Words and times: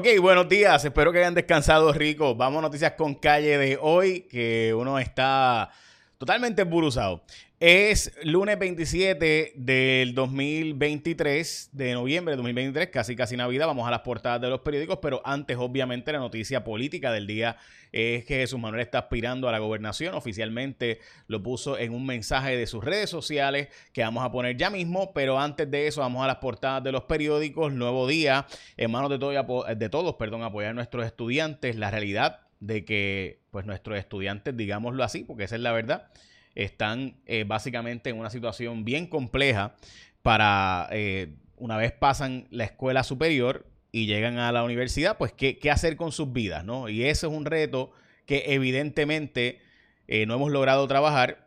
Ok, 0.00 0.06
buenos 0.18 0.48
días. 0.48 0.82
Espero 0.82 1.12
que 1.12 1.18
hayan 1.18 1.34
descansado 1.34 1.92
rico. 1.92 2.34
Vamos 2.34 2.60
a 2.60 2.62
noticias 2.62 2.92
con 2.92 3.16
calle 3.16 3.58
de 3.58 3.78
hoy, 3.78 4.22
que 4.30 4.72
uno 4.74 4.98
está 4.98 5.68
totalmente 6.16 6.62
emburuzado. 6.62 7.22
Es 7.60 8.10
lunes 8.22 8.58
27 8.58 9.52
del 9.54 10.14
2023, 10.14 11.68
de 11.72 11.92
noviembre 11.92 12.32
de 12.32 12.36
2023, 12.36 12.88
casi 12.88 13.14
casi 13.14 13.36
Navidad. 13.36 13.66
Vamos 13.66 13.86
a 13.86 13.90
las 13.90 14.00
portadas 14.00 14.40
de 14.40 14.48
los 14.48 14.60
periódicos, 14.60 15.00
pero 15.02 15.20
antes, 15.26 15.58
obviamente, 15.58 16.10
la 16.10 16.20
noticia 16.20 16.64
política 16.64 17.12
del 17.12 17.26
día 17.26 17.58
es 17.92 18.24
que 18.24 18.36
Jesús 18.36 18.58
Manuel 18.58 18.80
está 18.80 19.00
aspirando 19.00 19.46
a 19.46 19.52
la 19.52 19.58
gobernación. 19.58 20.14
Oficialmente 20.14 21.00
lo 21.26 21.42
puso 21.42 21.76
en 21.76 21.92
un 21.92 22.06
mensaje 22.06 22.56
de 22.56 22.66
sus 22.66 22.82
redes 22.82 23.10
sociales 23.10 23.68
que 23.92 24.00
vamos 24.00 24.24
a 24.24 24.32
poner 24.32 24.56
ya 24.56 24.70
mismo, 24.70 25.12
pero 25.12 25.38
antes 25.38 25.70
de 25.70 25.86
eso, 25.86 26.00
vamos 26.00 26.24
a 26.24 26.28
las 26.28 26.36
portadas 26.36 26.82
de 26.82 26.92
los 26.92 27.02
periódicos. 27.02 27.74
Nuevo 27.74 28.08
día, 28.08 28.46
en 28.78 28.90
manos 28.90 29.10
de, 29.10 29.18
todo, 29.18 29.64
de 29.64 29.88
todos, 29.90 30.14
perdón, 30.14 30.44
apoyar 30.44 30.70
a 30.70 30.72
nuestros 30.72 31.04
estudiantes. 31.04 31.76
La 31.76 31.90
realidad 31.90 32.40
de 32.60 32.86
que, 32.86 33.42
pues, 33.50 33.66
nuestros 33.66 33.98
estudiantes, 33.98 34.56
digámoslo 34.56 35.04
así, 35.04 35.24
porque 35.24 35.44
esa 35.44 35.56
es 35.56 35.60
la 35.60 35.72
verdad 35.72 36.10
están 36.54 37.16
eh, 37.26 37.44
básicamente 37.46 38.10
en 38.10 38.18
una 38.18 38.30
situación 38.30 38.84
bien 38.84 39.06
compleja 39.06 39.74
para, 40.22 40.88
eh, 40.90 41.34
una 41.56 41.76
vez 41.76 41.92
pasan 41.92 42.46
la 42.50 42.64
escuela 42.64 43.02
superior 43.02 43.66
y 43.92 44.06
llegan 44.06 44.38
a 44.38 44.52
la 44.52 44.62
universidad, 44.62 45.18
pues 45.18 45.32
qué, 45.32 45.58
hacer 45.70 45.96
con 45.96 46.12
sus 46.12 46.32
vidas, 46.32 46.64
¿no? 46.64 46.88
Y 46.88 47.04
ese 47.04 47.26
es 47.26 47.32
un 47.32 47.44
reto 47.44 47.92
que 48.26 48.44
evidentemente 48.54 49.60
eh, 50.06 50.26
no 50.26 50.34
hemos 50.34 50.50
logrado 50.50 50.86
trabajar, 50.86 51.46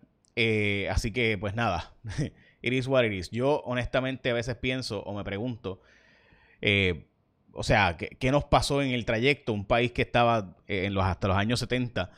así 0.90 1.12
que 1.12 1.38
pues 1.38 1.56
nada, 1.56 1.94
it 2.62 2.74
is 2.74 2.88
what 2.88 3.04
it 3.06 3.14
is. 3.14 3.30
Yo 3.30 3.62
honestamente 3.66 4.30
a 4.32 4.34
veces 4.34 4.56
pienso 4.56 5.02
o 5.04 5.14
me 5.14 5.24
pregunto, 5.24 5.82
o 7.54 7.64
sea, 7.64 7.98
¿qué, 7.98 8.10
¿qué, 8.20 8.32
nos 8.32 8.46
pasó 8.46 8.82
en 8.82 8.92
el 8.92 9.06
trayecto? 9.06 9.54
Un 9.54 9.66
país 9.66 9.92
que 9.92 10.02
estaba 10.02 10.58
en 10.68 10.94
los, 10.94 11.04
hasta 11.06 11.28
los 11.28 11.38
años 11.38 11.60
70 11.60 12.10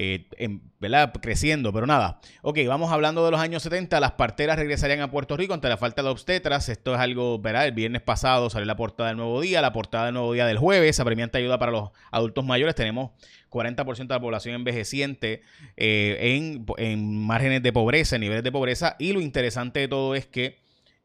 eh, 0.00 0.60
¿verdad? 0.78 1.12
creciendo, 1.20 1.72
pero 1.72 1.84
nada. 1.84 2.20
Ok, 2.42 2.60
vamos 2.68 2.92
hablando 2.92 3.24
de 3.24 3.32
los 3.32 3.40
años 3.40 3.64
70, 3.64 3.98
las 3.98 4.12
parteras 4.12 4.56
regresarían 4.56 5.00
a 5.00 5.10
Puerto 5.10 5.36
Rico 5.36 5.54
ante 5.54 5.68
la 5.68 5.76
falta 5.76 6.04
de 6.04 6.08
obstetras. 6.08 6.68
Esto 6.68 6.94
es 6.94 7.00
algo, 7.00 7.40
¿verdad? 7.40 7.66
El 7.66 7.72
viernes 7.72 8.00
pasado 8.00 8.48
salió 8.48 8.64
la 8.64 8.76
portada 8.76 9.08
del 9.08 9.16
Nuevo 9.16 9.40
Día, 9.40 9.60
la 9.60 9.72
portada 9.72 10.04
del 10.04 10.14
Nuevo 10.14 10.32
Día 10.32 10.46
del 10.46 10.56
jueves, 10.56 11.00
apremiante 11.00 11.38
ayuda 11.38 11.58
para 11.58 11.72
los 11.72 11.90
adultos 12.12 12.44
mayores. 12.44 12.76
Tenemos 12.76 13.10
40% 13.50 14.06
de 14.06 14.14
la 14.14 14.20
población 14.20 14.54
envejeciente 14.54 15.42
eh, 15.76 16.36
en, 16.36 16.64
en 16.76 17.26
márgenes 17.26 17.64
de 17.64 17.72
pobreza, 17.72 18.14
en 18.14 18.20
niveles 18.20 18.44
de 18.44 18.52
pobreza. 18.52 18.94
Y 19.00 19.12
lo 19.12 19.20
interesante 19.20 19.80
de 19.80 19.88
todo 19.88 20.14
es 20.14 20.26
que 20.26 20.58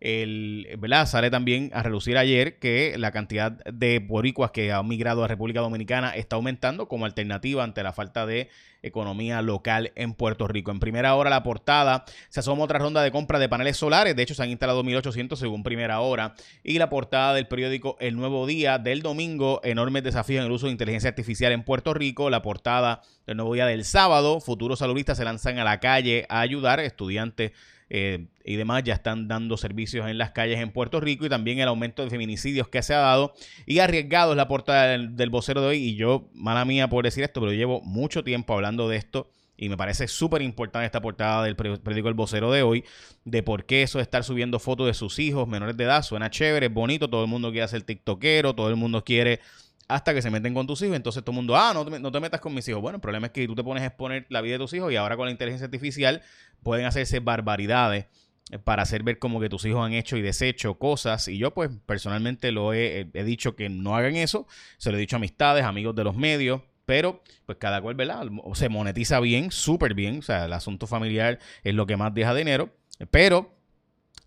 el, 0.04 0.68
¿verdad? 0.80 1.06
Sale 1.06 1.32
también 1.32 1.72
a 1.74 1.82
relucir 1.82 2.18
ayer 2.18 2.60
que 2.60 2.94
la 2.98 3.14
cantidad 3.14 3.54
de 3.64 4.00
boricuas 4.00 4.52
que 4.52 4.74
han 4.74 4.86
migrado 4.86 5.24
a 5.24 5.30
República 5.30 5.62
Dominicana 5.62 6.10
está 6.10 6.36
aumentando 6.36 6.90
como 6.90 7.06
alternativa 7.06 7.64
ante 7.64 7.84
la 7.84 7.94
falta 7.94 8.26
de 8.26 8.50
economía 8.82 9.42
local 9.42 9.94
en 9.96 10.14
Puerto 10.14 10.46
Rico. 10.46 10.72
En 10.72 10.82
primera 10.82 11.16
hora 11.16 11.30
la 11.30 11.42
portada 11.42 12.04
se 12.28 12.42
asoma 12.42 12.66
otra 12.66 12.80
ronda 12.80 13.02
de 13.02 13.12
compra 13.12 13.40
de 13.40 13.48
paneles 13.48 13.78
solares, 13.78 14.14
de 14.14 14.24
hecho 14.24 14.36
se 14.36 14.44
han 14.44 14.50
instalado 14.50 14.84
1.800 14.84 15.38
según 15.38 15.64
primera 15.64 16.02
hora, 16.02 16.36
y 16.66 16.80
la 16.80 16.90
portada 16.90 17.34
del 17.34 17.48
periódico 17.48 17.96
El 18.02 18.18
Nuevo 18.18 18.46
Día 18.46 18.80
del 18.80 19.04
domingo, 19.04 19.62
enormes 19.64 20.04
desafíos 20.04 20.42
en 20.42 20.48
el 20.48 20.52
uso 20.52 20.66
de 20.66 20.74
inteligencia 20.74 21.12
artificial 21.12 21.54
en 21.54 21.64
Puerto 21.64 21.94
Rico, 21.94 22.30
la 22.30 22.42
portada 22.42 23.04
del 23.26 23.38
Nuevo 23.38 23.54
Día 23.54 23.68
del 23.68 23.86
sábado, 23.86 24.42
futuros 24.42 24.80
saludistas 24.80 25.18
se 25.18 25.24
lanzan 25.24 25.60
a 25.60 25.64
la 25.64 25.80
calle 25.80 26.26
a 26.28 26.42
ayudar, 26.42 26.82
estudiantes 26.82 27.54
eh, 27.96 28.26
y 28.44 28.56
demás 28.56 28.84
ya 28.84 28.96
están 28.96 29.28
dando 29.28 29.56
servicios 29.56 30.10
en 30.10 30.18
las 30.18 30.32
calles 30.32 30.60
en 30.60 30.72
Puerto 30.72 31.00
Rico 31.00 31.28
y 31.28 31.30
también 31.30 31.60
el 31.60 31.68
aumento 31.68 32.04
de 32.04 32.10
feminicidios 32.10 32.68
que 32.68 32.82
se 32.82 32.96
ha 32.96 32.98
dado 32.98 33.36
y 33.68 33.78
arriesgado 33.78 34.32
es 34.32 34.38
la 34.38 34.48
portada 34.48 34.98
del, 34.98 35.30
vocero 35.30 35.62
de 35.62 35.68
hoy. 35.68 35.78
Y 35.78 35.96
yo, 35.96 36.28
mala 36.34 36.66
mía 36.66 36.90
por 36.90 37.06
decir 37.06 37.24
esto, 37.24 37.40
pero 37.40 37.54
llevo 37.54 37.82
mucho 37.82 38.24
tiempo 38.24 38.56
hablando 38.56 38.90
de 38.90 38.98
esto 38.98 39.30
y 39.56 39.70
me 39.70 39.78
parece 39.78 40.08
súper 40.08 40.42
importante 40.42 40.88
esta 40.88 41.04
portada 41.04 41.44
del 41.44 41.56
periódico 41.56 42.08
El 42.08 42.16
Vocero 42.16 42.52
de 42.52 42.64
hoy, 42.64 42.84
de 43.26 43.44
por 43.44 43.66
qué 43.66 43.84
eso 43.84 44.00
de 44.00 44.02
estar 44.02 44.24
subiendo 44.24 44.58
fotos 44.58 44.88
de 44.88 44.96
sus 44.96 45.20
hijos 45.20 45.48
menores 45.48 45.78
de 45.78 45.84
edad 45.84 46.02
suena 46.02 46.32
chévere, 46.32 46.66
es 46.66 46.74
bonito, 46.74 47.12
todo 47.12 47.22
el 47.22 47.30
mundo 47.30 47.52
quiere 47.52 47.68
ser 47.68 47.84
tiktokero, 47.84 48.56
todo 48.56 48.70
el 48.70 48.76
mundo 48.76 49.04
quiere 49.04 49.40
hasta 49.88 50.14
que 50.14 50.22
se 50.22 50.30
meten 50.30 50.54
con 50.54 50.68
tus 50.68 50.82
hijos. 50.82 50.96
Entonces 50.96 51.24
todo 51.24 51.32
el 51.32 51.38
mundo, 51.38 51.56
ah, 51.56 51.72
no 51.74 51.86
te, 51.86 52.00
no 52.00 52.12
te 52.12 52.20
metas 52.20 52.40
con 52.40 52.54
mis 52.54 52.68
hijos. 52.68 52.82
Bueno, 52.82 52.98
el 52.98 53.02
problema 53.02 53.28
es 53.28 53.34
que 53.34 53.46
tú 53.48 53.56
te 53.56 53.64
pones 53.64 53.84
a 53.84 53.88
exponer 53.88 54.26
la 54.30 54.42
vida 54.42 54.54
de 54.54 54.60
tus 54.60 54.74
hijos 54.74 54.92
y 54.92 54.96
ahora 54.96 55.18
con 55.18 55.26
la 55.26 55.32
inteligencia 55.32 55.66
artificial 55.66 56.22
pueden 56.62 56.86
hacerse 56.86 57.20
barbaridades 57.20 58.06
eh, 58.52 58.60
para 58.60 58.84
hacer 58.84 59.04
ver 59.04 59.20
como 59.20 59.40
que 59.40 59.50
tus 59.50 59.66
hijos 59.66 59.86
han 59.86 59.94
hecho 59.94 60.18
y 60.18 60.22
deshecho 60.22 60.76
cosas. 60.76 61.28
Y 61.28 61.38
yo 61.38 61.54
pues 61.54 61.70
personalmente 61.86 62.52
lo 62.52 62.74
he, 62.74 63.10
he 63.14 63.24
dicho 63.24 63.56
que 63.56 63.70
no 63.70 63.96
hagan 63.96 64.16
eso. 64.16 64.48
Se 64.78 64.92
lo 64.92 64.98
he 64.98 65.00
dicho 65.00 65.16
a 65.16 65.18
amistades, 65.18 65.64
amigos 65.64 65.96
de 65.96 66.04
los 66.04 66.16
medios. 66.16 66.62
Pero, 66.86 67.24
pues 67.46 67.58
cada 67.60 67.82
cual, 67.82 67.96
¿verdad? 67.96 68.28
Se 68.56 68.68
monetiza 68.68 69.22
bien, 69.22 69.52
súper 69.52 69.94
bien. 69.94 70.20
O 70.20 70.22
sea, 70.22 70.46
el 70.46 70.54
asunto 70.54 70.86
familiar 70.86 71.40
es 71.64 71.74
lo 71.74 71.86
que 71.86 71.96
más 71.96 72.14
deja 72.14 72.36
dinero. 72.36 72.72
Pero 73.10 73.54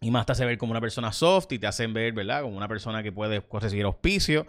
y 0.00 0.10
más 0.10 0.26
te 0.26 0.32
hace 0.32 0.44
ver 0.44 0.58
como 0.58 0.72
una 0.72 0.80
persona 0.80 1.12
soft 1.12 1.52
y 1.52 1.58
te 1.58 1.66
hacen 1.66 1.92
ver, 1.92 2.12
¿verdad? 2.12 2.42
Como 2.42 2.56
una 2.56 2.68
persona 2.68 3.02
que 3.02 3.12
puede 3.12 3.42
recibir 3.50 3.84
auspicio 3.84 4.46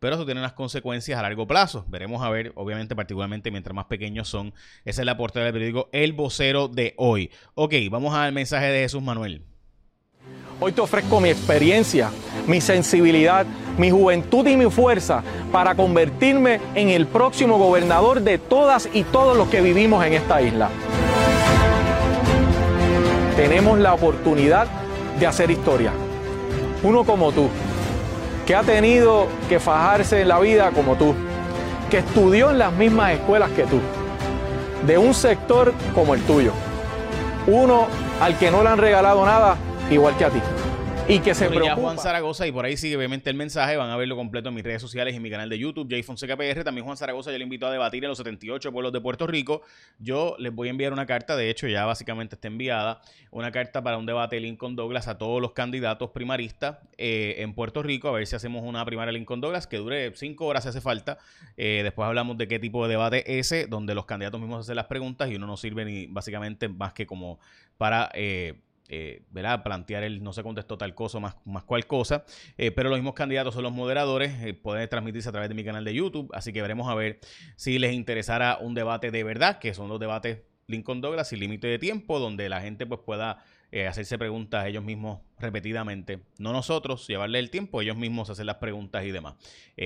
pero 0.00 0.16
eso 0.16 0.24
tiene 0.24 0.40
unas 0.40 0.54
consecuencias 0.54 1.18
a 1.18 1.22
largo 1.22 1.46
plazo. 1.46 1.84
Veremos 1.88 2.22
a 2.22 2.30
ver, 2.30 2.52
obviamente, 2.56 2.96
particularmente 2.96 3.50
mientras 3.50 3.74
más 3.74 3.84
pequeños 3.84 4.28
son. 4.28 4.52
Esa 4.84 5.02
es 5.02 5.06
la 5.06 5.16
portada 5.16 5.44
del 5.44 5.52
periódico 5.52 5.88
El 5.92 6.14
Vocero 6.14 6.68
de 6.68 6.94
hoy. 6.96 7.30
Ok, 7.54 7.74
vamos 7.90 8.14
al 8.14 8.32
mensaje 8.32 8.66
de 8.66 8.80
Jesús 8.80 9.02
Manuel. 9.02 9.42
Hoy 10.58 10.72
te 10.72 10.80
ofrezco 10.80 11.20
mi 11.20 11.28
experiencia, 11.28 12.10
mi 12.46 12.60
sensibilidad, 12.60 13.46
mi 13.78 13.90
juventud 13.90 14.46
y 14.46 14.56
mi 14.56 14.70
fuerza 14.70 15.22
para 15.52 15.74
convertirme 15.74 16.60
en 16.74 16.90
el 16.90 17.06
próximo 17.06 17.58
gobernador 17.58 18.20
de 18.20 18.38
todas 18.38 18.88
y 18.92 19.04
todos 19.04 19.36
los 19.36 19.48
que 19.48 19.60
vivimos 19.60 20.04
en 20.04 20.14
esta 20.14 20.42
isla. 20.42 20.70
Tenemos 23.36 23.78
la 23.78 23.94
oportunidad 23.94 24.66
de 25.18 25.26
hacer 25.26 25.50
historia. 25.50 25.92
Uno 26.82 27.04
como 27.04 27.32
tú 27.32 27.48
que 28.50 28.56
ha 28.56 28.64
tenido 28.64 29.28
que 29.48 29.60
fajarse 29.60 30.22
en 30.22 30.26
la 30.26 30.40
vida 30.40 30.72
como 30.72 30.96
tú, 30.96 31.14
que 31.88 31.98
estudió 31.98 32.50
en 32.50 32.58
las 32.58 32.72
mismas 32.72 33.12
escuelas 33.12 33.48
que 33.52 33.62
tú, 33.62 33.78
de 34.88 34.98
un 34.98 35.14
sector 35.14 35.72
como 35.94 36.14
el 36.14 36.22
tuyo, 36.22 36.50
uno 37.46 37.86
al 38.20 38.36
que 38.38 38.50
no 38.50 38.64
le 38.64 38.70
han 38.70 38.78
regalado 38.78 39.24
nada 39.24 39.54
igual 39.88 40.16
que 40.16 40.24
a 40.24 40.30
ti 40.30 40.40
y 41.10 41.18
que 41.18 41.34
se 41.34 41.48
preocupa. 41.48 41.74
Juan 41.74 41.98
Zaragoza 41.98 42.46
y 42.46 42.52
por 42.52 42.64
ahí 42.64 42.76
sigue 42.76 42.96
obviamente 42.96 43.30
el 43.30 43.36
mensaje, 43.36 43.76
van 43.76 43.90
a 43.90 43.96
verlo 43.96 44.14
completo 44.14 44.50
en 44.50 44.54
mis 44.54 44.62
redes 44.62 44.80
sociales 44.80 45.12
y 45.12 45.16
en 45.16 45.22
mi 45.22 45.28
canal 45.28 45.48
de 45.48 45.58
YouTube, 45.58 45.88
Jay 45.90 46.04
Fonseca 46.04 46.36
PR, 46.36 46.62
también 46.62 46.84
Juan 46.84 46.96
Zaragoza, 46.96 47.32
yo 47.32 47.38
le 47.38 47.42
invito 47.42 47.66
a 47.66 47.72
debatir 47.72 48.04
en 48.04 48.10
los 48.10 48.18
78 48.18 48.70
pueblos 48.70 48.92
de 48.92 49.00
Puerto 49.00 49.26
Rico. 49.26 49.62
Yo 49.98 50.36
les 50.38 50.54
voy 50.54 50.68
a 50.68 50.70
enviar 50.70 50.92
una 50.92 51.06
carta, 51.06 51.36
de 51.36 51.50
hecho 51.50 51.66
ya 51.66 51.84
básicamente 51.84 52.36
está 52.36 52.46
enviada, 52.46 53.00
una 53.32 53.50
carta 53.50 53.82
para 53.82 53.98
un 53.98 54.06
debate 54.06 54.38
Lincoln 54.38 54.76
Douglas 54.76 55.08
a 55.08 55.18
todos 55.18 55.42
los 55.42 55.50
candidatos 55.50 56.10
primaristas 56.10 56.78
eh, 56.96 57.36
en 57.38 57.54
Puerto 57.54 57.82
Rico, 57.82 58.06
a 58.08 58.12
ver 58.12 58.28
si 58.28 58.36
hacemos 58.36 58.62
una 58.62 58.84
primaria 58.84 59.10
Lincoln 59.10 59.40
Douglas 59.40 59.66
que 59.66 59.78
dure 59.78 60.12
cinco 60.14 60.46
horas 60.46 60.62
si 60.62 60.68
hace 60.68 60.80
falta. 60.80 61.18
Eh, 61.56 61.80
después 61.82 62.06
hablamos 62.06 62.38
de 62.38 62.46
qué 62.46 62.60
tipo 62.60 62.84
de 62.84 62.90
debate 62.90 63.40
ese, 63.40 63.66
donde 63.66 63.96
los 63.96 64.06
candidatos 64.06 64.40
mismos 64.40 64.60
hacen 64.60 64.76
las 64.76 64.86
preguntas 64.86 65.28
y 65.28 65.34
uno 65.34 65.48
no 65.48 65.56
sirve 65.56 65.84
ni 65.84 66.06
básicamente 66.06 66.68
más 66.68 66.92
que 66.92 67.04
como 67.04 67.40
para... 67.78 68.10
Eh, 68.14 68.54
eh, 68.92 69.22
plantear 69.62 70.02
el 70.02 70.20
no 70.20 70.32
se 70.32 70.42
contestó 70.42 70.76
tal 70.76 70.96
cosa 70.96 71.20
más, 71.20 71.36
más 71.44 71.62
cual 71.62 71.86
cosa. 71.86 72.24
Eh, 72.58 72.72
pero 72.72 72.90
los 72.90 72.98
mismos 72.98 73.14
candidatos 73.14 73.54
son 73.54 73.62
los 73.62 73.72
moderadores, 73.72 74.32
eh, 74.42 74.52
pueden 74.52 74.88
transmitirse 74.88 75.28
a 75.28 75.32
través 75.32 75.48
de 75.48 75.54
mi 75.54 75.62
canal 75.62 75.84
de 75.84 75.94
YouTube. 75.94 76.28
Así 76.34 76.52
que 76.52 76.60
veremos 76.60 76.88
a 76.88 76.96
ver 76.96 77.20
si 77.54 77.78
les 77.78 77.94
interesará 77.94 78.58
un 78.60 78.74
debate 78.74 79.12
de 79.12 79.22
verdad, 79.22 79.60
que 79.60 79.74
son 79.74 79.88
los 79.88 80.00
debates 80.00 80.42
Lincoln 80.66 81.00
Douglas 81.00 81.28
sin 81.28 81.38
límite 81.38 81.68
de 81.68 81.78
tiempo, 81.78 82.18
donde 82.18 82.48
la 82.48 82.60
gente 82.60 82.84
pues 82.84 83.00
pueda 83.04 83.44
hacerse 83.88 84.18
preguntas 84.18 84.66
ellos 84.66 84.82
mismos 84.82 85.20
repetidamente. 85.38 86.18
No 86.38 86.52
nosotros, 86.52 87.06
llevarle 87.06 87.38
el 87.38 87.50
tiempo, 87.50 87.80
ellos 87.80 87.96
mismos 87.96 88.28
hacer 88.28 88.44
las 88.44 88.56
preguntas 88.56 89.04
y 89.04 89.12
demás. 89.12 89.34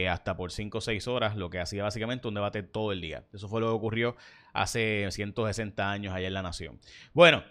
hasta 0.09 0.39
por 0.39 0.53
5 0.53 0.79
o 0.79 0.81
6 0.81 1.07
horas, 1.07 1.37
lo 1.37 1.51
que 1.51 1.61
hacía 1.61 1.83
básicamente 1.83 2.27
un 2.27 2.33
debate 2.33 2.62
todo 2.62 2.93
el 2.93 3.03
día. 3.03 3.25
Eso 3.35 3.47
fue 3.47 3.61
lo 3.61 3.67
que 3.67 3.75
ocurrió 3.75 4.17
hace 4.55 5.07
160 5.11 5.91
años 5.91 6.15
allá 6.15 6.29
en 6.29 6.35
la 6.35 6.43
nación. 6.43 6.81
Bueno, 7.12 7.45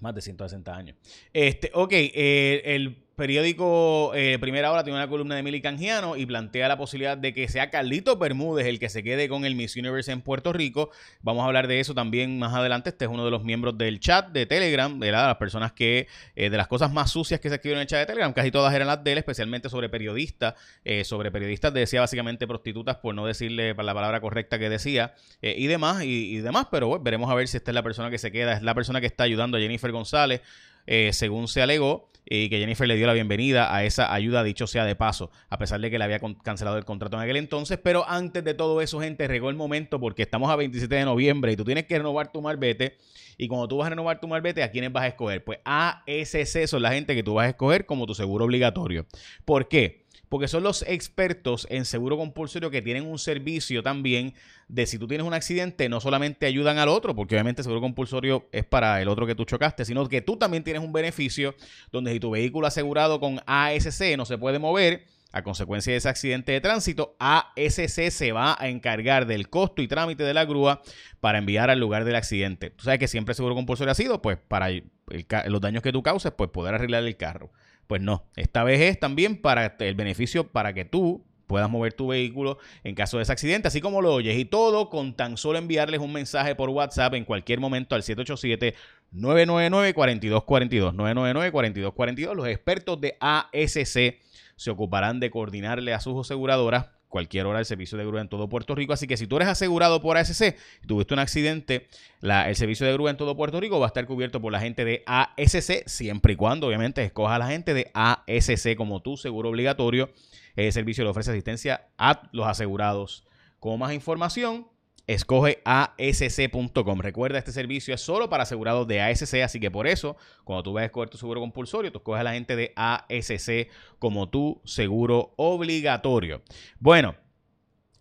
más 0.00 0.14
de 0.14 0.20
160 0.20 0.74
años. 0.74 0.96
Este, 1.32 1.70
ok, 1.74 1.92
eh, 1.92 2.62
el 2.64 3.05
periódico 3.16 4.12
eh, 4.14 4.38
Primera 4.38 4.70
Hora 4.70 4.84
tiene 4.84 4.98
una 4.98 5.08
columna 5.08 5.34
de 5.34 5.42
Mili 5.42 5.62
Canjiano 5.62 6.16
y 6.16 6.26
plantea 6.26 6.68
la 6.68 6.76
posibilidad 6.76 7.16
de 7.16 7.32
que 7.32 7.48
sea 7.48 7.70
Carlito 7.70 8.16
Bermúdez 8.16 8.66
el 8.66 8.78
que 8.78 8.90
se 8.90 9.02
quede 9.02 9.28
con 9.28 9.44
el 9.44 9.54
Miss 9.54 9.74
Universe 9.74 10.12
en 10.12 10.20
Puerto 10.20 10.52
Rico. 10.52 10.90
Vamos 11.22 11.42
a 11.42 11.46
hablar 11.46 11.66
de 11.66 11.80
eso 11.80 11.94
también 11.94 12.38
más 12.38 12.54
adelante. 12.54 12.90
Este 12.90 13.06
es 13.06 13.10
uno 13.10 13.24
de 13.24 13.30
los 13.30 13.42
miembros 13.42 13.76
del 13.78 13.98
chat 14.00 14.28
de 14.28 14.44
Telegram, 14.44 15.00
de 15.00 15.10
las 15.10 15.34
personas 15.36 15.72
que, 15.72 16.06
eh, 16.36 16.50
de 16.50 16.56
las 16.56 16.68
cosas 16.68 16.92
más 16.92 17.10
sucias 17.10 17.40
que 17.40 17.48
se 17.48 17.54
escribieron 17.54 17.80
en 17.80 17.82
el 17.82 17.88
chat 17.88 18.00
de 18.00 18.06
Telegram, 18.06 18.32
casi 18.32 18.50
todas 18.50 18.74
eran 18.74 18.86
las 18.86 19.02
de 19.02 19.12
él, 19.12 19.18
especialmente 19.18 19.70
sobre 19.70 19.88
periodistas. 19.88 20.54
Eh, 20.84 21.02
sobre 21.04 21.30
periodistas 21.30 21.72
decía 21.72 22.02
básicamente 22.02 22.46
prostitutas, 22.46 22.96
por 22.96 23.14
no 23.14 23.26
decirle 23.26 23.74
la 23.74 23.94
palabra 23.94 24.20
correcta 24.20 24.58
que 24.58 24.68
decía, 24.68 25.14
y 25.40 25.66
demás, 25.66 26.04
y, 26.04 26.36
demás, 26.38 26.66
pero 26.70 27.00
veremos 27.00 27.30
a 27.30 27.34
ver 27.34 27.48
si 27.48 27.56
esta 27.56 27.70
es 27.70 27.74
la 27.74 27.82
persona 27.82 28.10
que 28.10 28.18
se 28.18 28.30
queda, 28.30 28.52
es 28.52 28.62
la 28.62 28.74
persona 28.74 29.00
que 29.00 29.06
está 29.06 29.24
ayudando 29.24 29.56
a 29.56 29.60
Jennifer 29.60 29.90
González 29.90 30.42
eh, 30.86 31.10
según 31.12 31.48
se 31.48 31.62
alegó, 31.62 32.08
y 32.28 32.48
que 32.48 32.58
Jennifer 32.58 32.86
le 32.88 32.96
dio 32.96 33.06
la 33.06 33.12
bienvenida 33.12 33.74
a 33.74 33.84
esa 33.84 34.12
ayuda, 34.12 34.42
dicho 34.42 34.66
sea 34.66 34.84
de 34.84 34.96
paso, 34.96 35.30
a 35.48 35.58
pesar 35.58 35.80
de 35.80 35.90
que 35.90 35.98
le 35.98 36.04
había 36.04 36.18
cancelado 36.42 36.76
el 36.76 36.84
contrato 36.84 37.16
en 37.16 37.22
aquel 37.22 37.36
entonces. 37.36 37.78
Pero 37.82 38.08
antes 38.08 38.42
de 38.42 38.54
todo 38.54 38.82
eso, 38.82 39.00
gente, 39.00 39.28
regó 39.28 39.48
el 39.48 39.56
momento 39.56 40.00
porque 40.00 40.22
estamos 40.22 40.50
a 40.50 40.56
27 40.56 40.92
de 40.92 41.04
noviembre 41.04 41.52
y 41.52 41.56
tú 41.56 41.64
tienes 41.64 41.86
que 41.86 41.96
renovar 41.96 42.32
tu 42.32 42.42
marbete. 42.42 42.96
Y 43.38 43.48
cuando 43.48 43.68
tú 43.68 43.76
vas 43.76 43.86
a 43.86 43.90
renovar 43.90 44.18
tu 44.18 44.26
marbete, 44.26 44.62
¿a 44.62 44.70
quiénes 44.70 44.92
vas 44.92 45.04
a 45.04 45.08
escoger? 45.08 45.44
Pues 45.44 45.60
ASC 45.64 46.66
son 46.66 46.82
la 46.82 46.92
gente 46.92 47.14
que 47.14 47.22
tú 47.22 47.34
vas 47.34 47.46
a 47.46 47.50
escoger 47.50 47.86
como 47.86 48.06
tu 48.06 48.14
seguro 48.14 48.46
obligatorio. 48.46 49.06
¿Por 49.44 49.68
qué? 49.68 50.05
Porque 50.28 50.48
son 50.48 50.62
los 50.62 50.82
expertos 50.82 51.66
en 51.70 51.84
seguro 51.84 52.16
compulsorio 52.16 52.70
que 52.70 52.82
tienen 52.82 53.06
un 53.06 53.18
servicio 53.18 53.82
también 53.82 54.34
de 54.68 54.86
si 54.86 54.98
tú 54.98 55.06
tienes 55.06 55.26
un 55.26 55.34
accidente, 55.34 55.88
no 55.88 56.00
solamente 56.00 56.46
ayudan 56.46 56.78
al 56.78 56.88
otro, 56.88 57.14
porque 57.14 57.34
obviamente 57.34 57.62
seguro 57.62 57.80
compulsorio 57.80 58.48
es 58.52 58.64
para 58.64 59.00
el 59.00 59.08
otro 59.08 59.26
que 59.26 59.34
tú 59.34 59.44
chocaste, 59.44 59.84
sino 59.84 60.08
que 60.08 60.22
tú 60.22 60.36
también 60.36 60.64
tienes 60.64 60.82
un 60.82 60.92
beneficio 60.92 61.54
donde 61.92 62.12
si 62.12 62.20
tu 62.20 62.30
vehículo 62.30 62.66
asegurado 62.66 63.20
con 63.20 63.40
ASC 63.46 64.16
no 64.16 64.24
se 64.24 64.38
puede 64.38 64.58
mover, 64.58 65.04
a 65.36 65.42
consecuencia 65.42 65.92
de 65.92 65.98
ese 65.98 66.08
accidente 66.08 66.52
de 66.52 66.62
tránsito, 66.62 67.14
ASC 67.18 68.10
se 68.10 68.32
va 68.32 68.56
a 68.58 68.68
encargar 68.68 69.26
del 69.26 69.50
costo 69.50 69.82
y 69.82 69.88
trámite 69.88 70.22
de 70.22 70.32
la 70.32 70.46
grúa 70.46 70.80
para 71.20 71.36
enviar 71.36 71.68
al 71.68 71.78
lugar 71.78 72.04
del 72.04 72.14
accidente. 72.14 72.70
Tú 72.70 72.84
sabes 72.84 72.98
que 72.98 73.06
siempre 73.06 73.34
seguro 73.34 73.54
compulsorio 73.54 73.92
ha 73.92 73.94
sido, 73.94 74.22
pues, 74.22 74.38
para 74.38 74.68
los 74.70 75.60
daños 75.60 75.82
que 75.82 75.92
tú 75.92 76.02
causes, 76.02 76.32
pues 76.32 76.48
poder 76.48 76.74
arreglar 76.74 77.04
el 77.04 77.16
carro. 77.18 77.52
Pues 77.86 78.02
no, 78.02 78.24
esta 78.36 78.64
vez 78.64 78.80
es 78.80 78.98
también 78.98 79.40
para 79.40 79.76
el 79.78 79.94
beneficio 79.94 80.48
para 80.48 80.72
que 80.72 80.84
tú 80.84 81.24
puedas 81.46 81.70
mover 81.70 81.92
tu 81.92 82.08
vehículo 82.08 82.58
en 82.84 82.94
caso 82.94 83.18
de 83.18 83.22
ese 83.22 83.32
accidente, 83.32 83.68
así 83.68 83.80
como 83.80 84.02
lo 84.02 84.12
oyes. 84.12 84.36
Y 84.36 84.44
todo 84.44 84.90
con 84.90 85.14
tan 85.14 85.36
solo 85.36 85.58
enviarles 85.58 86.00
un 86.00 86.12
mensaje 86.12 86.54
por 86.54 86.70
WhatsApp 86.70 87.14
en 87.14 87.24
cualquier 87.24 87.60
momento 87.60 87.94
al 87.94 88.02
787-999-4242. 88.02 90.94
999-4242. 90.94 92.34
Los 92.34 92.48
expertos 92.48 93.00
de 93.00 93.16
ASC 93.20 94.16
se 94.56 94.70
ocuparán 94.70 95.20
de 95.20 95.30
coordinarle 95.30 95.94
a 95.94 96.00
sus 96.00 96.20
aseguradoras 96.20 96.88
cualquier 97.08 97.46
hora 97.46 97.58
el 97.58 97.64
servicio 97.64 97.96
de 97.96 98.04
grúa 98.04 98.20
en 98.20 98.28
todo 98.28 98.48
Puerto 98.48 98.74
Rico. 98.74 98.92
Así 98.92 99.06
que 99.06 99.16
si 99.16 99.26
tú 99.26 99.36
eres 99.36 99.48
asegurado 99.48 100.02
por 100.02 100.16
ASC 100.16 100.56
y 100.82 100.86
tuviste 100.86 101.14
un 101.14 101.20
accidente, 101.20 101.86
el 102.20 102.56
servicio 102.56 102.86
de 102.86 102.92
grúa 102.92 103.10
en 103.10 103.16
todo 103.16 103.36
Puerto 103.36 103.60
Rico 103.60 103.78
va 103.78 103.86
a 103.86 103.88
estar 103.88 104.06
cubierto 104.06 104.40
por 104.40 104.52
la 104.52 104.60
gente 104.60 104.84
de 104.84 105.02
ASC, 105.06 105.86
siempre 105.86 106.34
y 106.34 106.36
cuando 106.36 106.66
obviamente 106.66 107.02
escoja 107.04 107.36
a 107.36 107.38
la 107.38 107.48
gente 107.48 107.74
de 107.74 107.90
ASC 107.94 108.76
como 108.76 109.00
tu 109.00 109.16
seguro 109.16 109.50
obligatorio. 109.50 110.10
El 110.56 110.72
servicio 110.72 111.04
le 111.04 111.10
ofrece 111.10 111.30
asistencia 111.30 111.88
a 111.98 112.28
los 112.32 112.46
asegurados. 112.46 113.24
Como 113.60 113.78
más 113.78 113.92
información, 113.92 114.66
escoge 115.06 115.62
ASC.com. 115.64 117.00
Recuerda, 117.00 117.38
este 117.38 117.52
servicio 117.52 117.94
es 117.94 118.00
solo 118.00 118.28
para 118.28 118.42
asegurados 118.42 118.86
de 118.86 119.00
ASC, 119.00 119.42
así 119.42 119.60
que 119.60 119.70
por 119.70 119.86
eso, 119.86 120.16
cuando 120.44 120.62
tú 120.62 120.72
vas 120.72 120.82
a 120.82 120.86
escoger 120.86 121.08
tu 121.08 121.18
seguro 121.18 121.40
compulsorio, 121.40 121.92
tú 121.92 121.98
escoges 121.98 122.20
a 122.20 122.24
la 122.24 122.32
gente 122.32 122.56
de 122.56 122.72
ASC 122.76 123.68
como 123.98 124.28
tu 124.28 124.60
seguro 124.64 125.32
obligatorio. 125.36 126.42
Bueno, 126.80 127.14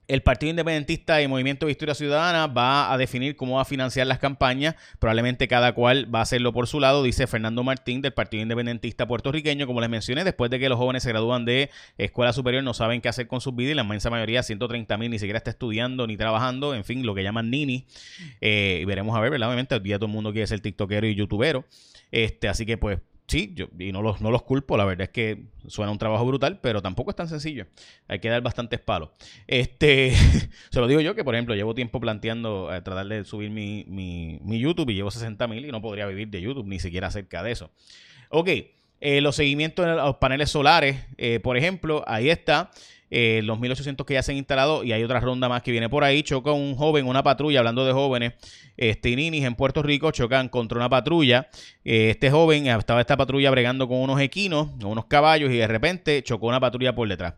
el 0.08 0.22
Partido 0.22 0.52
Independentista 0.52 1.22
y 1.22 1.28
Movimiento 1.28 1.66
Victoria 1.66 1.96
Ciudadana 1.96 2.48
va 2.48 2.94
a 2.94 2.98
definir 2.98 3.36
cómo 3.36 3.56
va 3.56 3.64
a 3.64 3.66
financiar 3.66 4.06
las 4.08 4.20
campañas. 4.20 4.76
Probablemente 5.00 5.48
cada 5.48 5.74
cual 5.74 6.14
va 6.14 6.20
a 6.20 6.22
hacerlo 6.24 6.54
por 6.54 6.68
su 6.68 6.80
lado, 6.80 7.02
dice 7.04 7.28
Fernando 7.28 7.64
Martín 7.64 8.02
del 8.02 8.14
Partido 8.14 8.44
Independentista 8.44 9.08
puertorriqueño. 9.08 9.66
Como 9.66 9.82
les 9.82 9.90
mencioné, 9.90 10.24
después 10.24 10.52
de 10.52 10.60
que 10.60 10.70
los 10.70 10.78
jóvenes 10.78 11.04
se 11.04 11.10
gradúan 11.10 11.46
de 11.46 11.72
escuela 11.98 12.34
superior, 12.34 12.64
no 12.64 12.74
saben 12.74 13.02
qué 13.02 13.10
hacer 13.10 13.28
con 13.28 13.42
sus 13.42 13.56
vidas 13.56 13.72
y 13.72 13.76
la 13.76 13.84
inmensa 13.84 14.10
mayoría, 14.10 14.44
130 14.44 14.98
mil, 14.98 15.10
ni 15.10 15.20
siquiera 15.20 15.38
está 15.38 15.50
estudiando 15.50 16.06
ni 16.06 16.18
trabajando. 16.18 16.76
En 16.76 16.84
fin, 16.84 17.06
lo 17.06 17.16
que 17.16 17.24
llaman 17.24 17.50
nini. 17.50 17.88
Eh, 18.42 18.80
y 18.82 18.86
veremos 18.86 19.16
a 19.16 19.20
ver, 19.20 19.32
¿verdad? 19.32 19.50
Obviamente, 19.50 19.76
hoy 19.76 19.82
día 19.82 19.98
todo 19.98 20.08
el 20.08 20.14
mundo 20.14 20.32
quiere 20.32 20.48
ser 20.48 20.60
tiktokero 20.60 21.08
y 21.08 21.16
youtubero. 21.16 21.66
Este, 22.12 22.48
así 22.48 22.66
que, 22.66 22.78
pues, 22.78 23.00
sí, 23.28 23.54
yo, 23.56 23.68
y 23.80 23.92
no 23.92 24.02
los, 24.02 24.22
no 24.22 24.32
los 24.32 24.44
culpo, 24.44 24.78
la 24.78 24.86
verdad 24.86 25.04
es 25.04 25.10
que 25.10 25.46
suena 25.68 25.92
un 25.92 25.98
trabajo 25.98 26.26
brutal, 26.26 26.60
pero 26.62 26.82
tampoco 26.82 27.10
es 27.10 27.16
tan 27.16 27.28
sencillo. 27.28 27.66
Hay 28.08 28.20
que 28.20 28.30
dar 28.30 28.42
bastantes 28.42 28.80
palos. 28.80 29.10
Este, 29.48 30.12
se 30.70 30.80
lo 30.80 30.88
digo 30.88 31.02
yo 31.02 31.16
que, 31.16 31.24
por 31.24 31.36
ejemplo, 31.36 31.56
llevo 31.56 31.74
tiempo 31.74 32.00
planteando 32.00 32.74
eh, 32.74 32.82
tratar 32.82 33.08
de 33.08 33.24
subir 33.26 33.50
mi, 33.50 33.86
mi, 33.88 34.60
YouTube 34.60 34.90
y 34.90 34.96
llevo 34.96 35.12
60 35.12 35.48
mil 35.48 35.66
y 35.66 35.72
no 35.72 35.82
podría 35.82 36.06
vivir 36.06 36.30
de 36.30 36.42
YouTube, 36.42 36.68
ni 36.68 36.80
siquiera 36.80 37.12
cerca 37.12 37.44
de 37.44 37.52
eso. 37.52 37.72
Ok, 38.30 38.50
eh, 39.02 39.22
los 39.22 39.36
seguimientos 39.36 39.86
en 39.86 39.96
los 39.98 40.18
paneles 40.18 40.50
solares, 40.50 41.06
eh, 41.18 41.40
por 41.40 41.58
ejemplo, 41.58 42.04
ahí 42.08 42.30
está. 42.30 42.72
Eh, 43.18 43.40
los 43.44 43.58
1800 43.62 44.06
que 44.06 44.16
ya 44.16 44.22
se 44.22 44.34
han 44.34 44.38
instalado 44.38 44.84
y 44.84 44.92
hay 44.92 45.02
otra 45.02 45.22
ronda 45.22 45.48
más 45.48 45.62
que 45.62 45.72
viene 45.72 45.88
por 45.88 46.04
ahí. 46.04 46.22
Choca 46.22 46.52
un 46.52 46.76
joven, 46.76 47.08
una 47.08 47.24
patrulla, 47.24 47.60
hablando 47.60 47.86
de 47.86 47.94
jóvenes, 47.94 48.34
este 48.76 49.16
Ninis 49.16 49.46
en 49.46 49.56
Puerto 49.56 49.82
Rico, 49.82 50.12
chocan 50.12 50.50
contra 50.50 50.78
una 50.78 50.90
patrulla. 50.90 51.48
Eh, 51.86 52.10
este 52.10 52.30
joven 52.30 52.68
estaba 52.68 53.00
esta 53.00 53.16
patrulla 53.16 53.50
bregando 53.52 53.88
con 53.88 54.00
unos 54.00 54.20
equinos, 54.20 54.68
unos 54.84 55.06
caballos 55.06 55.50
y 55.50 55.56
de 55.56 55.66
repente 55.66 56.24
chocó 56.24 56.48
una 56.48 56.60
patrulla 56.60 56.94
por 56.94 57.08
detrás. 57.08 57.36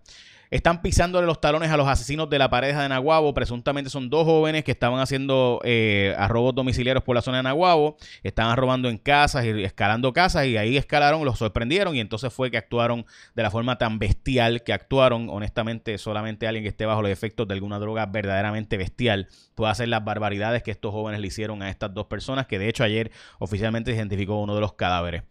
Están 0.49 0.81
pisándole 0.81 1.27
los 1.27 1.41
talones 1.41 1.71
a 1.71 1.77
los 1.77 1.87
asesinos 1.87 2.29
de 2.29 2.39
la 2.39 2.49
pareja 2.49 2.83
de 2.83 2.89
Naguabo. 2.89 3.33
Presuntamente 3.33 3.89
son 3.89 4.09
dos 4.09 4.25
jóvenes 4.25 4.63
que 4.63 4.71
estaban 4.71 4.99
haciendo 4.99 5.59
eh, 5.63 6.15
arrobos 6.17 6.55
domiciliarios 6.55 7.03
por 7.03 7.15
la 7.15 7.21
zona 7.21 7.37
de 7.37 7.43
Naguabo. 7.43 7.97
Estaban 8.23 8.55
robando 8.55 8.89
en 8.89 8.97
casas 8.97 9.45
y 9.45 9.63
escalando 9.63 10.13
casas 10.13 10.45
y 10.45 10.57
ahí 10.57 10.77
escalaron, 10.77 11.25
los 11.25 11.37
sorprendieron 11.37 11.95
y 11.95 11.99
entonces 11.99 12.31
fue 12.31 12.49
que 12.49 12.57
actuaron 12.57 13.05
de 13.35 13.43
la 13.43 13.51
forma 13.51 13.77
tan 13.77 13.99
bestial 13.99 14.63
que 14.63 14.73
actuaron. 14.73 15.29
Honestamente, 15.29 15.97
solamente 15.97 16.47
alguien 16.47 16.63
que 16.63 16.69
esté 16.69 16.85
bajo 16.85 17.01
los 17.01 17.11
efectos 17.11 17.47
de 17.47 17.53
alguna 17.53 17.79
droga 17.79 18.05
verdaderamente 18.05 18.77
bestial 18.77 19.27
puede 19.55 19.71
hacer 19.71 19.89
las 19.89 20.03
barbaridades 20.03 20.63
que 20.63 20.71
estos 20.71 20.93
jóvenes 20.93 21.19
le 21.19 21.27
hicieron 21.27 21.61
a 21.61 21.69
estas 21.69 21.93
dos 21.93 22.05
personas, 22.07 22.47
que 22.47 22.59
de 22.59 22.69
hecho 22.69 22.83
ayer 22.83 23.11
oficialmente 23.39 23.91
se 23.91 23.97
identificó 23.97 24.39
uno 24.39 24.55
de 24.55 24.61
los 24.61 24.73
cadáveres. 24.73 25.23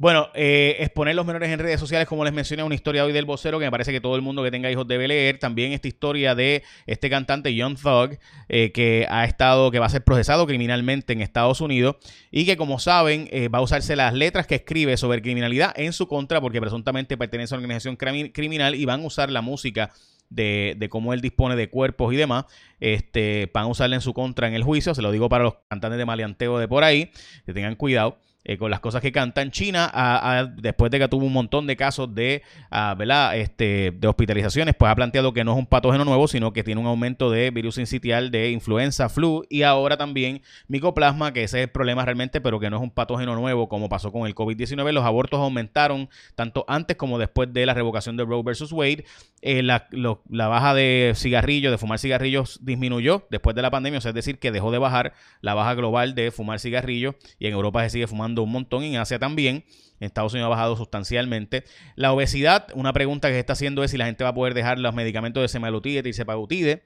Bueno, 0.00 0.28
eh, 0.32 0.76
exponer 0.78 1.16
los 1.16 1.26
menores 1.26 1.50
en 1.50 1.58
redes 1.58 1.80
sociales, 1.80 2.06
como 2.06 2.22
les 2.24 2.32
mencioné, 2.32 2.62
una 2.62 2.76
historia 2.76 3.04
hoy 3.04 3.12
del 3.12 3.24
vocero 3.24 3.58
que 3.58 3.64
me 3.64 3.70
parece 3.72 3.90
que 3.90 4.00
todo 4.00 4.14
el 4.14 4.22
mundo 4.22 4.44
que 4.44 4.52
tenga 4.52 4.70
hijos 4.70 4.86
debe 4.86 5.08
leer. 5.08 5.40
También 5.40 5.72
esta 5.72 5.88
historia 5.88 6.36
de 6.36 6.62
este 6.86 7.10
cantante 7.10 7.52
Young 7.52 7.76
Thug, 7.76 8.16
eh, 8.48 8.70
que 8.70 9.08
ha 9.10 9.24
estado, 9.24 9.72
que 9.72 9.80
va 9.80 9.86
a 9.86 9.88
ser 9.88 10.04
procesado 10.04 10.46
criminalmente 10.46 11.14
en 11.14 11.20
Estados 11.20 11.60
Unidos 11.60 11.96
y 12.30 12.46
que, 12.46 12.56
como 12.56 12.78
saben, 12.78 13.28
eh, 13.32 13.48
va 13.48 13.58
a 13.58 13.62
usarse 13.62 13.96
las 13.96 14.14
letras 14.14 14.46
que 14.46 14.54
escribe 14.54 14.96
sobre 14.96 15.20
criminalidad 15.20 15.72
en 15.74 15.92
su 15.92 16.06
contra, 16.06 16.40
porque 16.40 16.60
presuntamente 16.60 17.16
pertenece 17.16 17.56
a 17.56 17.58
una 17.58 17.64
organización 17.64 17.96
criminal 17.96 18.76
y 18.76 18.84
van 18.84 19.00
a 19.00 19.04
usar 19.04 19.30
la 19.32 19.42
música 19.42 19.90
de, 20.30 20.76
de, 20.78 20.88
cómo 20.88 21.12
él 21.12 21.20
dispone 21.20 21.56
de 21.56 21.70
cuerpos 21.70 22.14
y 22.14 22.16
demás, 22.16 22.44
este, 22.78 23.50
van 23.52 23.64
a 23.64 23.66
usarla 23.66 23.96
en 23.96 24.02
su 24.02 24.14
contra 24.14 24.46
en 24.46 24.54
el 24.54 24.62
juicio. 24.62 24.94
Se 24.94 25.02
lo 25.02 25.10
digo 25.10 25.28
para 25.28 25.42
los 25.42 25.54
cantantes 25.68 25.98
de 25.98 26.06
maleanteo 26.06 26.56
de 26.60 26.68
por 26.68 26.84
ahí, 26.84 27.10
que 27.44 27.52
tengan 27.52 27.74
cuidado. 27.74 28.20
Eh, 28.48 28.56
con 28.56 28.70
las 28.70 28.80
cosas 28.80 29.02
que 29.02 29.12
canta 29.12 29.42
en 29.42 29.50
China, 29.50 30.48
después 30.56 30.90
de 30.90 30.98
que 30.98 31.06
tuvo 31.06 31.26
un 31.26 31.34
montón 31.34 31.66
de 31.66 31.76
casos 31.76 32.14
de, 32.14 32.42
¿verdad? 32.70 33.36
Este, 33.36 33.90
de 33.90 34.08
hospitalizaciones, 34.08 34.74
pues 34.74 34.90
ha 34.90 34.94
planteado 34.96 35.34
que 35.34 35.44
no 35.44 35.52
es 35.52 35.58
un 35.58 35.66
patógeno 35.66 36.06
nuevo, 36.06 36.26
sino 36.28 36.54
que 36.54 36.64
tiene 36.64 36.80
un 36.80 36.86
aumento 36.86 37.30
de 37.30 37.50
virus 37.50 37.76
incitial 37.76 38.30
de 38.30 38.50
influenza, 38.50 39.10
flu 39.10 39.44
y 39.50 39.64
ahora 39.64 39.98
también 39.98 40.40
micoplasma, 40.66 41.34
que 41.34 41.42
ese 41.42 41.58
es 41.58 41.64
el 41.64 41.70
problema 41.70 42.06
realmente, 42.06 42.40
pero 42.40 42.58
que 42.58 42.70
no 42.70 42.78
es 42.78 42.82
un 42.82 42.90
patógeno 42.90 43.34
nuevo 43.34 43.68
como 43.68 43.90
pasó 43.90 44.12
con 44.12 44.26
el 44.26 44.34
COVID-19. 44.34 44.92
Los 44.92 45.04
abortos 45.04 45.40
aumentaron 45.40 46.08
tanto 46.34 46.64
antes 46.68 46.96
como 46.96 47.18
después 47.18 47.52
de 47.52 47.66
la 47.66 47.74
revocación 47.74 48.16
de 48.16 48.24
Roe 48.24 48.42
versus 48.42 48.72
Wade. 48.72 49.04
Eh, 49.42 49.62
la, 49.62 49.88
la, 49.90 50.48
baja 50.48 50.74
de 50.74 51.12
cigarrillos, 51.14 51.70
de 51.70 51.78
fumar 51.78 51.98
cigarrillos, 51.98 52.58
disminuyó 52.62 53.26
después 53.30 53.54
de 53.54 53.62
la 53.62 53.70
pandemia, 53.70 53.98
o 53.98 54.00
sea, 54.00 54.08
es 54.08 54.14
decir, 54.14 54.38
que 54.38 54.50
dejó 54.50 54.72
de 54.72 54.78
bajar 54.78 55.12
la 55.42 55.54
baja 55.54 55.74
global 55.74 56.14
de 56.14 56.30
fumar 56.30 56.58
cigarrillos 56.58 57.14
y 57.38 57.46
en 57.46 57.52
Europa 57.52 57.84
se 57.84 57.90
sigue 57.90 58.06
fumando 58.06 58.37
un 58.42 58.52
montón, 58.52 58.82
en 58.84 58.96
Asia 58.96 59.18
también. 59.18 59.64
En 60.00 60.06
Estados 60.06 60.32
Unidos 60.32 60.46
ha 60.46 60.50
bajado 60.50 60.76
sustancialmente. 60.76 61.64
La 61.96 62.12
obesidad, 62.12 62.68
una 62.74 62.92
pregunta 62.92 63.28
que 63.28 63.34
se 63.34 63.40
está 63.40 63.54
haciendo 63.54 63.82
es 63.82 63.90
si 63.90 63.96
la 63.96 64.06
gente 64.06 64.24
va 64.24 64.30
a 64.30 64.34
poder 64.34 64.54
dejar 64.54 64.78
los 64.78 64.94
medicamentos 64.94 65.42
de 65.42 65.48
semaglutide 65.48 66.08
y 66.08 66.12
sepagutide 66.12 66.84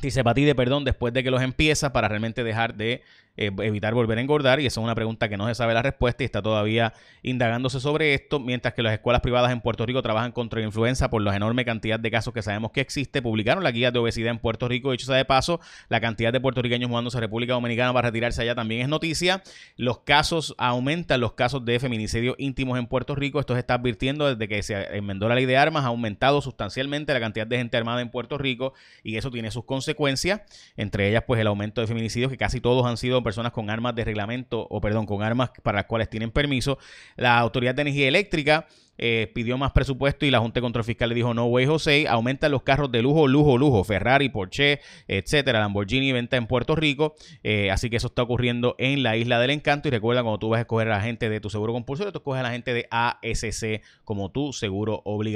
tisepatide, 0.00 0.54
perdón, 0.54 0.84
después 0.84 1.12
de 1.14 1.22
que 1.22 1.30
los 1.30 1.42
empieza 1.42 1.92
para 1.92 2.08
realmente 2.08 2.44
dejar 2.44 2.74
de 2.74 3.02
eh, 3.36 3.50
evitar 3.62 3.94
volver 3.94 4.18
a 4.18 4.20
engordar 4.20 4.60
y 4.60 4.66
esa 4.66 4.80
es 4.80 4.84
una 4.84 4.94
pregunta 4.94 5.28
que 5.28 5.36
no 5.36 5.48
se 5.48 5.56
sabe 5.56 5.74
la 5.74 5.82
respuesta 5.82 6.22
y 6.22 6.26
está 6.26 6.40
todavía 6.40 6.94
indagándose 7.22 7.80
sobre 7.80 8.14
esto, 8.14 8.38
mientras 8.38 8.74
que 8.74 8.82
las 8.82 8.92
escuelas 8.92 9.22
privadas 9.22 9.50
en 9.50 9.60
Puerto 9.60 9.84
Rico 9.84 10.02
trabajan 10.02 10.30
contra 10.30 10.60
la 10.60 10.66
influenza 10.66 11.10
por 11.10 11.20
la 11.20 11.34
enorme 11.34 11.64
cantidad 11.64 11.98
de 11.98 12.12
casos 12.12 12.32
que 12.32 12.42
sabemos 12.42 12.70
que 12.70 12.80
existe. 12.80 13.22
Publicaron 13.22 13.64
la 13.64 13.72
guía 13.72 13.90
de 13.90 13.98
obesidad 13.98 14.30
en 14.30 14.38
Puerto 14.38 14.68
Rico, 14.68 14.92
dicho 14.92 15.06
sea 15.06 15.16
de 15.16 15.24
paso, 15.24 15.60
la 15.88 16.00
cantidad 16.00 16.32
de 16.32 16.40
puertorriqueños 16.40 16.88
mudándose 16.88 17.16
a 17.16 17.20
República 17.22 17.54
Dominicana 17.54 17.92
para 17.92 18.08
retirarse 18.08 18.40
allá 18.42 18.54
también 18.54 18.82
es 18.82 18.88
noticia. 18.88 19.42
Los 19.76 19.98
casos 20.00 20.54
aumentan, 20.56 21.20
los 21.20 21.32
casos 21.32 21.64
de 21.64 21.80
feminicidio 21.80 22.36
íntimos 22.38 22.78
en 22.78 22.86
Puerto 22.86 23.16
Rico, 23.16 23.40
esto 23.40 23.54
se 23.54 23.60
está 23.60 23.74
advirtiendo 23.74 24.32
desde 24.32 24.46
que 24.46 24.62
se 24.62 24.96
enmendó 24.96 25.28
la 25.28 25.34
ley 25.34 25.46
de 25.46 25.56
armas, 25.56 25.84
ha 25.84 25.88
aumentado 25.88 26.40
sustancialmente 26.40 27.12
la 27.12 27.18
cantidad 27.18 27.48
de 27.48 27.56
gente 27.56 27.76
armada 27.76 28.00
en 28.00 28.10
Puerto 28.10 28.38
Rico 28.38 28.74
y 29.02 29.16
eso 29.16 29.32
tiene 29.32 29.50
sus 29.50 29.64
consecuencias 29.64 29.93
entre 30.76 31.08
ellas 31.08 31.24
pues 31.26 31.40
el 31.40 31.46
aumento 31.46 31.80
de 31.80 31.86
feminicidios, 31.86 32.30
que 32.30 32.36
casi 32.36 32.60
todos 32.60 32.86
han 32.86 32.96
sido 32.96 33.22
personas 33.22 33.52
con 33.52 33.70
armas 33.70 33.94
de 33.94 34.04
reglamento, 34.04 34.66
o 34.70 34.80
perdón, 34.80 35.06
con 35.06 35.22
armas 35.22 35.50
para 35.62 35.76
las 35.76 35.86
cuales 35.86 36.10
tienen 36.10 36.30
permiso. 36.30 36.78
La 37.16 37.38
Autoridad 37.38 37.74
de 37.74 37.82
Energía 37.82 38.08
Eléctrica 38.08 38.66
eh, 38.96 39.30
pidió 39.34 39.58
más 39.58 39.72
presupuesto 39.72 40.24
y 40.24 40.30
la 40.30 40.38
Junta 40.38 40.60
de 40.60 40.62
Control 40.62 40.84
Fiscal 40.84 41.08
le 41.08 41.16
dijo 41.16 41.34
no 41.34 41.46
way 41.46 41.66
José, 41.66 42.06
aumentan 42.08 42.52
los 42.52 42.62
carros 42.62 42.92
de 42.92 43.02
lujo, 43.02 43.26
lujo, 43.26 43.58
lujo, 43.58 43.82
Ferrari, 43.82 44.28
Porsche, 44.28 44.80
etcétera, 45.08 45.58
Lamborghini 45.58 46.12
venta 46.12 46.36
en 46.36 46.46
Puerto 46.46 46.76
Rico, 46.76 47.14
eh, 47.42 47.72
así 47.72 47.90
que 47.90 47.96
eso 47.96 48.06
está 48.06 48.22
ocurriendo 48.22 48.76
en 48.78 49.02
la 49.02 49.16
Isla 49.16 49.40
del 49.40 49.50
Encanto 49.50 49.88
y 49.88 49.90
recuerda 49.90 50.22
cuando 50.22 50.38
tú 50.38 50.48
vas 50.50 50.58
a 50.58 50.60
escoger 50.60 50.88
a 50.88 50.98
la 50.98 51.00
gente 51.00 51.28
de 51.28 51.40
tu 51.40 51.50
seguro 51.50 51.72
compulsorio, 51.72 52.12
tú 52.12 52.18
escoges 52.18 52.40
a 52.40 52.44
la 52.44 52.50
gente 52.52 52.72
de 52.72 52.86
ASC 52.90 53.82
como 54.04 54.30
tu 54.30 54.52
seguro 54.52 55.02
obligatorio. 55.04 55.24